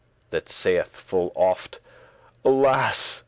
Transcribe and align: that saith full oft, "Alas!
that 0.31 0.49
saith 0.49 0.95
full 0.95 1.31
oft, 1.35 1.79
"Alas! 2.43 3.19